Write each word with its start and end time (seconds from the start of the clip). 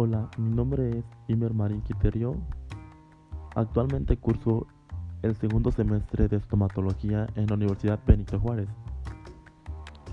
Hola, 0.00 0.30
mi 0.38 0.50
nombre 0.50 0.90
es 0.90 1.04
Imer 1.26 1.52
Marín 1.52 1.80
Quiterio. 1.80 2.36
Actualmente 3.56 4.16
curso 4.16 4.68
el 5.22 5.34
segundo 5.34 5.72
semestre 5.72 6.28
de 6.28 6.36
estomatología 6.36 7.26
en 7.34 7.48
la 7.48 7.56
Universidad 7.56 7.98
Benito 8.06 8.38
Juárez. 8.38 8.68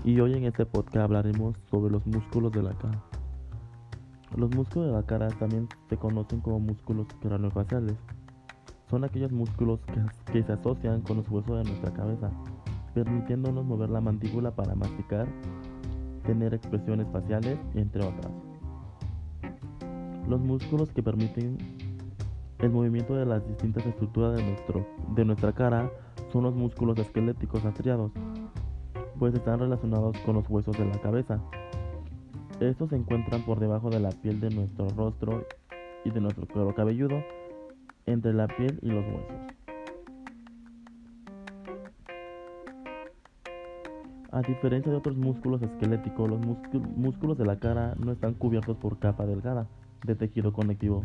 Y 0.02 0.18
hoy 0.18 0.34
en 0.34 0.44
este 0.46 0.66
podcast 0.66 1.04
hablaremos 1.04 1.54
sobre 1.70 1.92
los 1.92 2.04
músculos 2.04 2.50
de 2.50 2.64
la 2.64 2.72
cara. 2.72 3.00
Los 4.36 4.52
músculos 4.56 4.88
de 4.88 4.94
la 4.94 5.04
cara 5.04 5.28
también 5.28 5.68
se 5.88 5.96
conocen 5.96 6.40
como 6.40 6.58
músculos 6.58 7.06
craneofaciales. 7.20 7.94
Son 8.90 9.04
aquellos 9.04 9.30
músculos 9.30 9.78
que, 9.82 10.32
que 10.32 10.42
se 10.42 10.52
asocian 10.52 11.02
con 11.02 11.18
los 11.18 11.28
huesos 11.30 11.58
de 11.58 11.70
nuestra 11.70 11.92
cabeza, 11.92 12.32
permitiéndonos 12.92 13.64
mover 13.64 13.90
la 13.90 14.00
mandíbula 14.00 14.50
para 14.50 14.74
masticar, 14.74 15.28
tener 16.24 16.54
expresiones 16.54 17.06
faciales, 17.12 17.56
entre 17.76 18.04
otras. 18.04 18.32
Los 20.28 20.40
músculos 20.40 20.90
que 20.90 21.04
permiten 21.04 21.56
el 22.58 22.70
movimiento 22.70 23.14
de 23.14 23.24
las 23.24 23.46
distintas 23.46 23.86
estructuras 23.86 24.36
de, 24.36 24.42
nuestro, 24.42 24.84
de 25.14 25.24
nuestra 25.24 25.52
cara 25.52 25.88
son 26.32 26.42
los 26.42 26.54
músculos 26.54 26.98
esqueléticos 26.98 27.64
astriados, 27.64 28.10
pues 29.20 29.34
están 29.34 29.60
relacionados 29.60 30.18
con 30.20 30.34
los 30.34 30.50
huesos 30.50 30.76
de 30.76 30.84
la 30.84 31.00
cabeza. 31.00 31.40
Estos 32.58 32.90
se 32.90 32.96
encuentran 32.96 33.42
por 33.42 33.60
debajo 33.60 33.88
de 33.88 34.00
la 34.00 34.10
piel 34.10 34.40
de 34.40 34.50
nuestro 34.50 34.88
rostro 34.88 35.46
y 36.04 36.10
de 36.10 36.20
nuestro 36.20 36.48
cuero 36.48 36.74
cabelludo, 36.74 37.22
entre 38.06 38.32
la 38.32 38.48
piel 38.48 38.80
y 38.82 38.88
los 38.88 39.04
huesos. 39.04 39.36
A 44.32 44.42
diferencia 44.42 44.90
de 44.90 44.98
otros 44.98 45.16
músculos 45.16 45.62
esqueléticos, 45.62 46.28
los 46.28 46.40
músculos 46.96 47.38
de 47.38 47.46
la 47.46 47.60
cara 47.60 47.94
no 47.96 48.10
están 48.10 48.34
cubiertos 48.34 48.76
por 48.76 48.98
capa 48.98 49.24
delgada 49.24 49.68
de 50.06 50.14
tejido 50.14 50.52
conectivo 50.52 51.04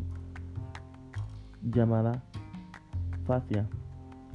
llamada 1.62 2.24
fascia. 3.26 3.68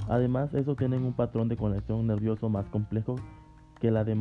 Además, 0.07 0.53
estos 0.53 0.77
tienen 0.77 1.03
un 1.03 1.13
patrón 1.13 1.49
de 1.49 1.57
conexión 1.57 2.07
nervioso 2.07 2.49
más 2.49 2.65
complejo 2.69 3.15
que 3.79 3.91
la, 3.91 4.03
de 4.03 4.17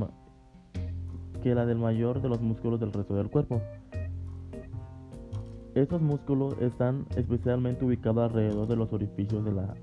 que 1.42 1.55
la 1.55 1.64
del 1.64 1.78
mayor 1.78 2.20
de 2.20 2.28
los 2.28 2.41
músculos 2.41 2.80
del 2.80 2.92
resto 2.92 3.14
del 3.14 3.30
cuerpo. 3.30 3.61
Estos 5.74 6.00
músculos 6.00 6.56
están 6.61 7.06
especialmente 7.17 7.84
ubicados 7.84 8.30
alrededor 8.30 8.67
de 8.67 8.77
los 8.77 8.92
orificios 8.92 9.44
de 9.44 9.52
la, 9.52 9.74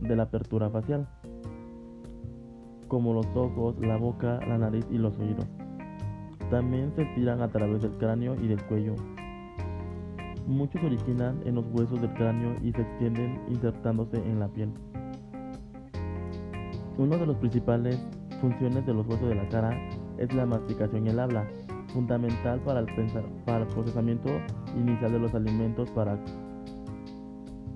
de 0.00 0.16
la 0.16 0.24
apertura 0.24 0.70
facial, 0.70 1.06
como 2.88 3.12
los 3.12 3.26
ojos, 3.36 3.78
la 3.78 3.96
boca, 3.96 4.40
la 4.46 4.58
nariz 4.58 4.86
y 4.90 4.98
los 4.98 5.16
oídos. 5.18 5.46
También 6.50 6.92
se 6.96 7.02
estiran 7.02 7.40
a 7.42 7.48
través 7.48 7.82
del 7.82 7.92
cráneo 7.92 8.34
y 8.34 8.48
del 8.48 8.62
cuello, 8.64 8.94
Muchos 10.46 10.80
se 10.80 10.86
originan 10.86 11.40
en 11.44 11.54
los 11.54 11.64
huesos 11.72 12.00
del 12.00 12.12
cráneo 12.14 12.56
y 12.62 12.72
se 12.72 12.82
extienden 12.82 13.40
insertándose 13.48 14.16
en 14.16 14.40
la 14.40 14.48
piel. 14.48 14.70
Una 16.98 17.16
de 17.16 17.26
las 17.26 17.36
principales 17.36 17.98
funciones 18.40 18.84
de 18.86 18.92
los 18.92 19.06
huesos 19.06 19.28
de 19.28 19.34
la 19.34 19.48
cara 19.48 19.78
es 20.18 20.32
la 20.34 20.44
masticación 20.44 21.06
y 21.06 21.10
el 21.10 21.18
habla, 21.20 21.48
fundamental 21.92 22.60
para 22.60 22.80
el, 22.80 22.86
para 23.44 23.64
el 23.64 23.68
procesamiento 23.68 24.28
inicial 24.76 25.12
de 25.12 25.18
los 25.18 25.34
alimentos 25.34 25.90
para, 25.90 26.18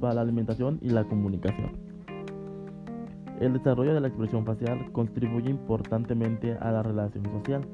para 0.01 0.15
la 0.15 0.21
alimentación 0.23 0.79
y 0.83 0.91
la 0.91 1.05
comunicación. 1.05 1.71
El 3.41 3.53
desarrollo 3.53 3.95
de 3.95 4.01
la 4.01 4.09
expresión 4.09 4.45
facial 4.45 4.91
contribuye 4.93 5.51
importantemente 5.51 6.57
a 6.59 6.73
la 6.73 6.83
relación 6.83 7.25
social. 7.25 7.67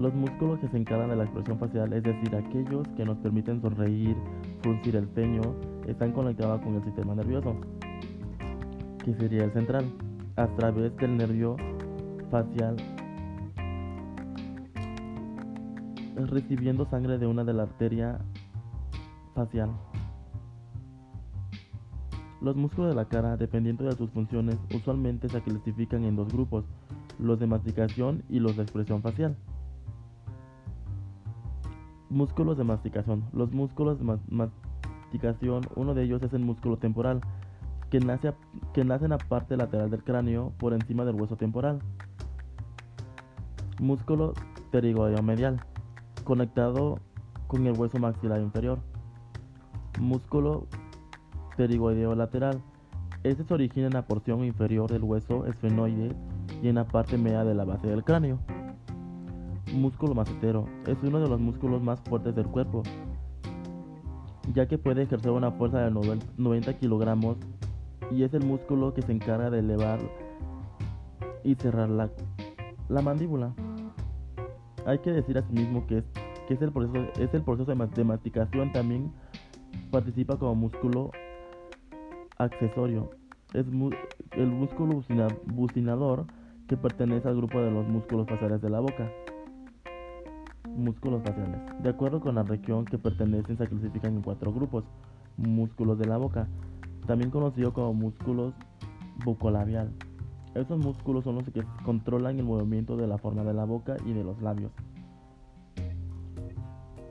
Los 0.00 0.14
músculos 0.14 0.58
que 0.60 0.68
se 0.68 0.78
encargan 0.78 1.10
de 1.10 1.16
la 1.16 1.24
expresión 1.24 1.58
facial, 1.58 1.92
es 1.92 2.02
decir, 2.02 2.34
aquellos 2.34 2.88
que 2.96 3.04
nos 3.04 3.18
permiten 3.18 3.60
sonreír, 3.60 4.16
fruncir 4.62 4.96
el 4.96 5.06
ceño, 5.14 5.42
están 5.86 6.12
conectados 6.12 6.62
con 6.62 6.74
el 6.74 6.82
sistema 6.84 7.14
nervioso, 7.14 7.54
que 9.04 9.14
sería 9.16 9.44
el 9.44 9.52
central, 9.52 9.84
a 10.36 10.46
través 10.56 10.96
del 10.96 11.18
nervio 11.18 11.54
facial, 12.30 12.78
recibiendo 16.16 16.86
sangre 16.86 17.18
de 17.18 17.26
una 17.26 17.44
de 17.44 17.52
la 17.52 17.64
arteria 17.64 18.20
facial. 19.34 19.68
Los 22.40 22.56
músculos 22.56 22.88
de 22.88 22.96
la 22.96 23.04
cara, 23.04 23.36
dependiendo 23.36 23.84
de 23.84 23.92
sus 23.92 24.08
funciones, 24.12 24.56
usualmente 24.74 25.28
se 25.28 25.42
clasifican 25.42 26.04
en 26.04 26.16
dos 26.16 26.32
grupos, 26.32 26.64
los 27.18 27.38
de 27.38 27.46
masticación 27.46 28.22
y 28.30 28.38
los 28.38 28.56
de 28.56 28.62
expresión 28.62 29.02
facial. 29.02 29.36
Músculos 32.10 32.58
de 32.58 32.64
masticación. 32.64 33.22
Los 33.32 33.52
músculos 33.52 34.00
de 34.00 34.18
masticación, 34.28 35.62
uno 35.76 35.94
de 35.94 36.02
ellos 36.02 36.20
es 36.24 36.32
el 36.32 36.44
músculo 36.44 36.76
temporal, 36.76 37.20
que 37.88 38.00
nace, 38.00 38.32
que 38.74 38.80
en 38.80 38.88
la 38.88 39.18
parte 39.18 39.56
lateral 39.56 39.90
del 39.90 40.02
cráneo 40.02 40.52
por 40.58 40.72
encima 40.72 41.04
del 41.04 41.14
hueso 41.14 41.36
temporal. 41.36 41.78
Músculo 43.78 44.34
pterigoideo 44.72 45.22
medial, 45.22 45.60
conectado 46.24 46.98
con 47.46 47.64
el 47.68 47.78
hueso 47.78 47.98
maxilar 47.98 48.40
inferior. 48.40 48.80
Músculo 50.00 50.66
pterigoideo 51.56 52.16
lateral. 52.16 52.60
Este 53.22 53.44
se 53.44 53.54
origina 53.54 53.86
en 53.86 53.92
la 53.92 54.06
porción 54.06 54.44
inferior 54.44 54.90
del 54.90 55.04
hueso 55.04 55.46
esfenoide 55.46 56.16
y 56.60 56.68
en 56.68 56.74
la 56.74 56.86
parte 56.86 57.18
media 57.18 57.44
de 57.44 57.54
la 57.54 57.64
base 57.64 57.86
del 57.86 58.02
cráneo. 58.02 58.40
Músculo 59.74 60.14
macetero. 60.14 60.66
Es 60.86 60.98
uno 61.02 61.20
de 61.20 61.28
los 61.28 61.40
músculos 61.40 61.82
más 61.82 62.00
fuertes 62.00 62.34
del 62.34 62.46
cuerpo, 62.46 62.82
ya 64.52 64.66
que 64.66 64.78
puede 64.78 65.02
ejercer 65.02 65.30
una 65.30 65.52
fuerza 65.52 65.78
de 65.78 65.90
90 65.90 66.78
kilogramos 66.78 67.36
y 68.10 68.24
es 68.24 68.34
el 68.34 68.44
músculo 68.44 68.92
que 68.94 69.02
se 69.02 69.12
encarga 69.12 69.50
de 69.50 69.60
elevar 69.60 70.00
y 71.44 71.54
cerrar 71.54 71.88
la, 71.88 72.10
la 72.88 73.02
mandíbula. 73.02 73.54
Hay 74.86 74.98
que 74.98 75.12
decir 75.12 75.38
asimismo 75.38 75.86
que, 75.86 75.98
es, 75.98 76.04
que 76.48 76.54
es, 76.54 76.62
el 76.62 76.72
proceso, 76.72 77.06
es 77.20 77.32
el 77.34 77.42
proceso 77.42 77.70
de 77.70 78.04
masticación 78.04 78.72
también 78.72 79.12
participa 79.90 80.36
como 80.38 80.54
músculo 80.54 81.10
accesorio. 82.38 83.10
Es 83.52 83.66
el 84.32 84.46
músculo 84.48 85.02
bucinador 85.46 86.26
que 86.68 86.76
pertenece 86.76 87.28
al 87.28 87.36
grupo 87.36 87.60
de 87.60 87.70
los 87.70 87.86
músculos 87.88 88.28
faciales 88.28 88.60
de 88.62 88.70
la 88.70 88.80
boca. 88.80 89.10
Músculos 90.80 91.22
faciales. 91.22 91.60
De 91.82 91.90
acuerdo 91.90 92.20
con 92.20 92.34
la 92.36 92.42
región 92.42 92.86
que 92.86 92.96
pertenecen, 92.96 93.58
se 93.58 93.66
clasifican 93.66 94.14
en 94.14 94.22
cuatro 94.22 94.50
grupos. 94.52 94.84
Músculos 95.36 95.98
de 95.98 96.06
la 96.06 96.16
boca, 96.16 96.48
también 97.06 97.30
conocido 97.30 97.72
como 97.72 97.92
músculos 97.92 98.54
bucolabial. 99.24 99.92
Estos 100.54 100.78
músculos 100.78 101.24
son 101.24 101.36
los 101.36 101.44
que 101.44 101.62
controlan 101.84 102.38
el 102.38 102.44
movimiento 102.44 102.96
de 102.96 103.06
la 103.06 103.18
forma 103.18 103.44
de 103.44 103.54
la 103.54 103.64
boca 103.64 103.96
y 104.06 104.12
de 104.12 104.24
los 104.24 104.40
labios. 104.40 104.72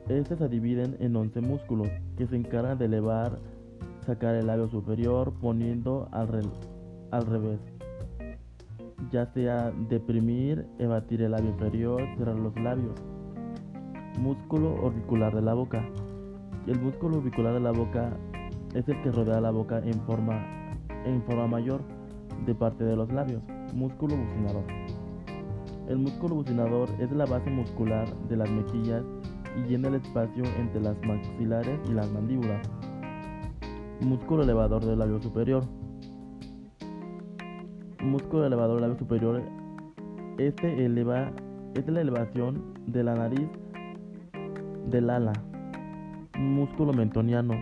Estos 0.10 0.40
se 0.40 0.50
dividen 0.50 0.98
en 1.00 1.16
11 1.16 1.42
músculos 1.42 1.88
que 2.18 2.26
se 2.26 2.36
encargan 2.36 2.80
de 2.80 2.86
elevar, 2.86 3.40
sacar 4.06 4.36
el 4.36 4.48
labio 4.48 4.68
superior 4.68 5.34
poniendo 5.40 6.10
al, 6.12 6.50
al 7.12 7.26
revés, 7.28 7.60
ya 9.12 9.28
sea 9.28 9.72
deprimir, 9.88 10.66
evadir 10.80 11.22
el 11.22 11.32
labio 11.32 11.52
inferior, 11.52 12.02
cerrar 12.18 12.36
los 12.36 12.56
labios. 12.56 12.96
Músculo 14.20 14.76
orbicular 14.84 15.34
de 15.34 15.42
la 15.42 15.54
boca. 15.54 15.82
El 16.68 16.78
músculo 16.82 17.20
orbicular 17.20 17.54
de 17.54 17.62
la 17.62 17.72
boca 17.72 18.18
es 18.76 18.86
el 18.90 19.02
que 19.02 19.14
rodea 19.14 19.40
la 19.40 19.52
boca 19.52 19.80
en 19.80 19.94
forma, 20.02 20.46
en 21.06 21.24
forma 21.24 21.48
mayor 21.48 21.82
de 22.46 22.54
parte 22.54 22.84
de 22.84 22.98
los 22.98 23.10
labios. 23.14 23.42
Músculo 23.74 24.18
bucinador. 24.18 24.66
El 25.88 26.00
músculo 26.00 26.36
bucinador 26.36 26.90
es 27.00 27.10
la 27.14 27.26
base 27.28 27.50
muscular 27.50 28.14
de 28.28 28.36
las 28.36 28.52
mejillas 28.52 29.04
y 29.56 29.70
llena 29.70 29.88
el 29.88 29.96
espacio 29.96 30.44
entre 30.58 30.82
las 30.82 30.98
maxilares 31.08 31.80
y 31.90 31.94
las 31.94 32.12
mandíbulas. 32.12 32.60
Músculo 34.02 34.44
elevador 34.44 34.84
del 34.84 35.00
labio 35.00 35.22
superior. 35.22 35.64
Músculo 38.04 38.46
elevador 38.46 38.82
del 38.82 38.82
labio 38.82 39.00
superior. 39.00 39.42
Este 40.38 40.86
eleva, 40.86 41.32
es 41.76 41.88
la 41.88 42.02
elevación 42.02 42.74
de 42.86 43.04
la 43.06 43.16
nariz 43.16 43.48
del 44.90 45.10
ala. 45.10 45.34
Músculo 46.38 46.94
mentoniano. 46.94 47.54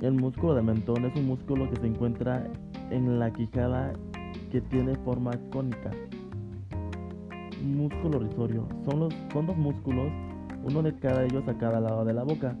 El 0.00 0.12
músculo 0.12 0.54
de 0.54 0.62
mentón 0.62 1.04
es 1.04 1.16
un 1.16 1.26
músculo 1.26 1.68
que 1.70 1.76
se 1.76 1.86
encuentra 1.86 2.46
en 2.90 3.18
la 3.18 3.32
quijada 3.32 3.92
que 4.52 4.60
tiene 4.60 4.94
forma 4.96 5.32
cónica. 5.50 5.90
Músculo 7.64 8.20
risorio. 8.20 8.68
Son, 8.84 9.00
los, 9.00 9.14
son 9.32 9.46
dos 9.46 9.56
músculos, 9.56 10.12
uno 10.62 10.82
de 10.82 10.94
cada 10.98 11.24
ellos 11.24 11.46
a 11.48 11.58
cada 11.58 11.80
lado 11.80 12.04
de 12.04 12.12
la 12.12 12.22
boca. 12.22 12.56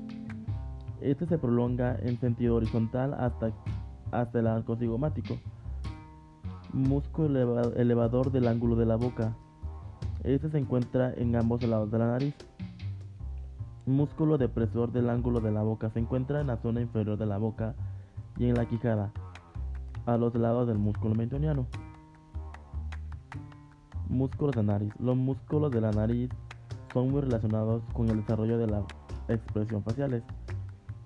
Este 1.00 1.26
se 1.26 1.38
prolonga 1.38 1.96
en 2.02 2.18
sentido 2.18 2.56
horizontal 2.56 3.14
hasta, 3.14 3.52
hasta 4.10 4.38
el 4.38 4.46
arco 4.46 4.76
cigomático. 4.76 5.36
Músculo 6.72 7.72
elevador 7.76 8.32
del 8.32 8.48
ángulo 8.48 8.74
de 8.76 8.86
la 8.86 8.96
boca. 8.96 9.36
Este 10.24 10.48
se 10.48 10.58
encuentra 10.58 11.12
en 11.14 11.36
ambos 11.36 11.62
lados 11.62 11.90
de 11.90 11.98
la 11.98 12.06
nariz. 12.06 12.34
Músculo 13.86 14.38
depresor 14.38 14.92
del 14.92 15.10
ángulo 15.10 15.40
de 15.40 15.52
la 15.52 15.62
boca 15.62 15.90
se 15.90 15.98
encuentra 15.98 16.40
en 16.40 16.46
la 16.46 16.56
zona 16.56 16.80
inferior 16.80 17.18
de 17.18 17.26
la 17.26 17.36
boca 17.36 17.74
y 18.38 18.46
en 18.46 18.54
la 18.54 18.64
quijada, 18.64 19.12
a 20.06 20.16
los 20.16 20.34
lados 20.34 20.66
del 20.66 20.78
músculo 20.78 21.14
mentoniano. 21.14 21.66
Músculos 24.08 24.56
de 24.56 24.62
nariz. 24.62 24.90
Los 24.98 25.18
músculos 25.18 25.70
de 25.70 25.82
la 25.82 25.90
nariz 25.90 26.30
son 26.94 27.10
muy 27.10 27.20
relacionados 27.20 27.82
con 27.92 28.08
el 28.08 28.20
desarrollo 28.20 28.56
de 28.56 28.68
las 28.68 28.84
expresiones 29.28 29.84
faciales, 29.84 30.22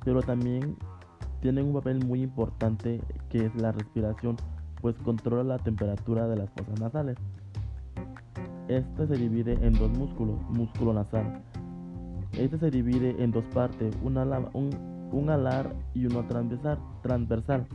pero 0.05 0.23
también 0.23 0.77
tienen 1.41 1.67
un 1.67 1.75
papel 1.75 2.07
muy 2.07 2.23
importante 2.23 3.01
que 3.29 3.47
es 3.47 3.55
la 3.57 3.73
respiración, 3.73 4.37
pues 4.81 4.95
controla 4.99 5.43
la 5.43 5.59
temperatura 5.59 6.29
de 6.29 6.37
las 6.37 6.51
fosas 6.51 6.79
nasales. 6.79 7.17
Este 8.69 9.09
se 9.09 9.15
divide 9.15 9.55
en 9.67 9.73
dos 9.73 9.91
músculos, 9.91 10.41
músculo 10.51 10.93
nasal. 10.93 11.43
Este 12.33 12.59
se 12.59 12.71
divide 12.71 13.23
en 13.23 13.33
dos 13.33 13.45
partes, 13.55 13.97
un, 14.03 14.17
alar 14.19 15.75
y 15.95 16.07
uno 16.07 16.25
transversal, 16.27 16.79
transversal. 17.03 17.67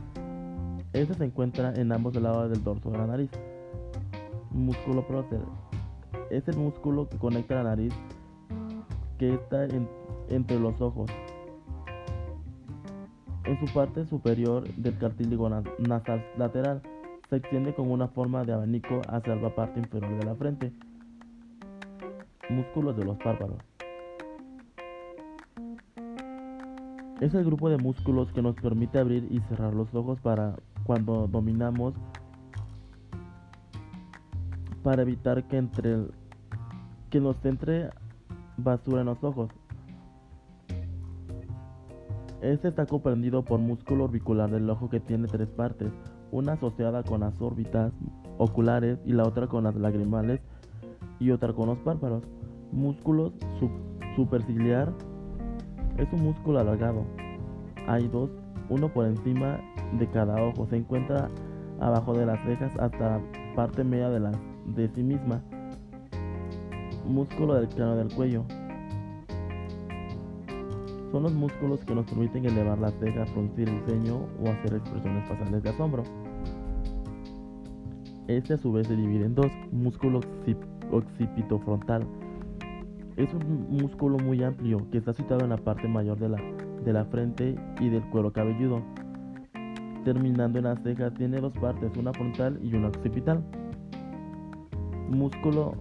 Este 0.92 1.14
se 1.14 1.24
encuentra 1.24 1.74
en 1.74 1.92
ambos 1.92 2.14
lados 2.14 2.50
del 2.50 2.62
dorso 2.62 2.90
de 2.90 2.98
la 2.98 3.06
nariz. 3.06 3.30
Músculo 4.52 5.06
prócer. 5.06 5.40
Es 6.30 6.46
el 6.48 6.56
músculo 6.56 7.08
que 7.08 7.18
conecta 7.18 7.56
la 7.56 7.64
nariz 7.64 7.92
que 9.18 9.34
está 9.34 9.66
entre 10.28 10.58
los 10.58 10.80
ojos. 10.80 11.10
En 13.44 13.60
su 13.60 13.72
parte 13.74 14.06
superior 14.06 14.66
del 14.76 14.96
cartílago 14.96 15.50
nasal 15.78 16.24
lateral 16.38 16.80
se 17.28 17.36
extiende 17.36 17.74
con 17.74 17.90
una 17.90 18.08
forma 18.08 18.44
de 18.44 18.54
abanico 18.54 19.02
hacia 19.08 19.34
la 19.36 19.54
parte 19.54 19.80
inferior 19.80 20.18
de 20.18 20.24
la 20.24 20.34
frente. 20.34 20.72
Músculos 22.48 22.96
de 22.96 23.04
los 23.04 23.18
párpados. 23.18 23.73
Es 27.20 27.32
el 27.32 27.44
grupo 27.44 27.68
de 27.68 27.78
músculos 27.78 28.32
que 28.32 28.42
nos 28.42 28.56
permite 28.56 28.98
abrir 28.98 29.28
y 29.30 29.38
cerrar 29.48 29.72
los 29.72 29.94
ojos 29.94 30.20
para 30.20 30.56
cuando 30.84 31.28
dominamos 31.28 31.94
para 34.82 35.02
evitar 35.02 35.46
que 35.48 35.56
entre 35.56 36.06
que 37.10 37.20
nos 37.20 37.42
entre 37.44 37.90
basura 38.56 39.00
en 39.00 39.06
los 39.06 39.22
ojos. 39.22 39.50
Este 42.42 42.68
está 42.68 42.84
comprendido 42.84 43.42
por 43.42 43.60
músculo 43.60 44.04
orbicular 44.04 44.50
del 44.50 44.68
ojo 44.68 44.90
que 44.90 45.00
tiene 45.00 45.28
tres 45.28 45.48
partes, 45.48 45.90
una 46.32 46.54
asociada 46.54 47.02
con 47.04 47.20
las 47.20 47.40
órbitas 47.40 47.92
oculares 48.36 48.98
y 49.06 49.12
la 49.12 49.22
otra 49.22 49.46
con 49.46 49.64
las 49.64 49.76
lagrimales 49.76 50.40
y 51.20 51.30
otra 51.30 51.52
con 51.54 51.68
los 51.68 51.78
párpados. 51.78 52.24
Músculo 52.72 53.32
superciliar 54.16 54.92
es 55.98 56.12
un 56.12 56.22
músculo 56.24 56.60
alargado. 56.60 57.04
Hay 57.86 58.08
dos, 58.08 58.30
uno 58.68 58.88
por 58.88 59.06
encima 59.06 59.60
de 59.98 60.08
cada 60.08 60.42
ojo. 60.42 60.66
Se 60.68 60.76
encuentra 60.76 61.28
abajo 61.80 62.14
de 62.14 62.26
las 62.26 62.42
cejas 62.44 62.72
hasta 62.78 63.18
la 63.18 63.20
parte 63.54 63.84
media 63.84 64.08
de, 64.10 64.20
la, 64.20 64.32
de 64.66 64.88
sí 64.94 65.02
misma. 65.02 65.42
Músculo 67.06 67.54
del 67.54 67.68
cráneo 67.68 67.96
del 67.96 68.12
cuello. 68.14 68.44
Son 71.12 71.22
los 71.22 71.32
músculos 71.32 71.84
que 71.84 71.94
nos 71.94 72.06
permiten 72.06 72.44
elevar 72.44 72.78
las 72.78 72.94
cejas, 72.94 73.30
fruncir 73.30 73.68
el 73.68 73.80
ceño 73.86 74.26
o 74.42 74.48
hacer 74.48 74.74
expresiones 74.74 75.28
faciales 75.28 75.62
de 75.62 75.70
asombro. 75.70 76.02
Este 78.26 78.54
a 78.54 78.56
su 78.56 78.72
vez 78.72 78.88
se 78.88 78.96
divide 78.96 79.26
en 79.26 79.34
dos, 79.34 79.52
músculo 79.70 80.20
occipitofrontal. 80.90 82.04
Es 83.16 83.32
un 83.32 83.68
músculo 83.70 84.18
muy 84.18 84.42
amplio 84.42 84.88
que 84.90 84.98
está 84.98 85.12
situado 85.12 85.44
en 85.44 85.50
la 85.50 85.56
parte 85.56 85.86
mayor 85.86 86.18
de 86.18 86.28
la, 86.28 86.42
de 86.84 86.92
la 86.92 87.04
frente 87.04 87.54
y 87.80 87.88
del 87.88 88.02
cuero 88.10 88.32
cabelludo. 88.32 88.82
Terminando 90.04 90.58
en 90.58 90.64
las 90.64 90.82
cejas, 90.82 91.14
tiene 91.14 91.40
dos 91.40 91.52
partes, 91.54 91.96
una 91.96 92.12
frontal 92.12 92.58
y 92.62 92.74
una 92.74 92.88
occipital. 92.88 93.42
Músculo 95.08 95.74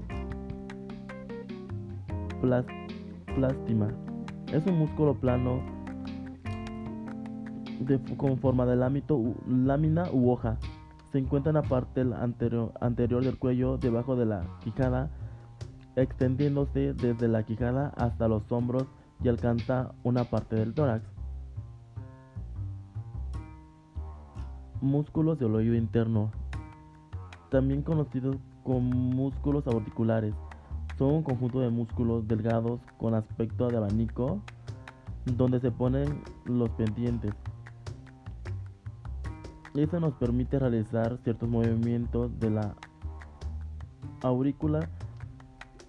plástima. 2.42 3.88
Es 4.52 4.66
un 4.68 4.78
músculo 4.78 5.16
plano 5.16 5.62
con 8.18 8.38
forma 8.38 8.66
de 8.66 8.76
lámina 8.76 10.04
u 10.14 10.30
hoja 10.30 10.58
se 11.14 11.20
encuentra 11.20 11.52
en 11.52 11.56
la 11.56 11.62
parte 11.62 12.02
anterior, 12.02 12.74
anterior 12.82 13.24
del 13.24 13.38
cuello, 13.38 13.78
debajo 13.78 14.16
de 14.16 14.26
la 14.26 14.48
quijada, 14.64 15.12
extendiéndose 15.96 16.94
desde 16.94 17.28
la 17.28 17.44
quijada 17.44 17.94
hasta 17.98 18.28
los 18.28 18.52
hombros 18.52 18.86
y 19.24 19.30
alcanza 19.30 19.94
una 20.04 20.26
parte 20.26 20.56
del 20.56 20.74
tórax. 20.74 21.06
Músculos 24.82 25.40
del 25.40 25.56
oído 25.56 25.76
interno, 25.76 26.32
también 27.50 27.84
conocidos 27.84 28.36
como 28.64 28.82
músculos 28.82 29.66
auriculares, 29.68 30.34
son 30.98 31.16
un 31.16 31.24
conjunto 31.24 31.60
de 31.60 31.70
músculos 31.70 32.28
delgados 32.28 32.80
con 32.98 33.14
aspecto 33.14 33.68
de 33.68 33.78
abanico 33.78 34.42
donde 35.26 35.60
se 35.60 35.72
ponen 35.72 36.22
los 36.46 36.70
pendientes. 36.72 37.32
Eso 39.74 40.00
nos 40.00 40.14
permite 40.16 40.60
realizar 40.60 41.18
ciertos 41.24 41.50
movimientos 41.50 42.38
de 42.40 42.52
la 42.52 42.76
aurícula. 44.22 44.88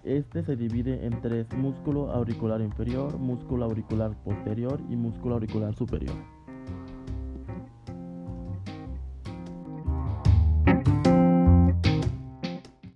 Este 0.05 0.43
se 0.43 0.55
divide 0.55 1.03
en 1.03 1.19
tres, 1.19 1.51
músculo 1.57 2.11
auricular 2.11 2.61
inferior, 2.61 3.17
músculo 3.17 3.65
auricular 3.65 4.15
posterior 4.23 4.79
y 4.87 4.95
músculo 4.95 5.33
auricular 5.33 5.73
superior. 5.73 6.34